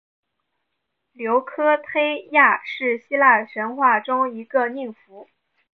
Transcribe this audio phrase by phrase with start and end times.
[1.13, 5.29] 琉科忒亚是希腊神话中一个宁芙。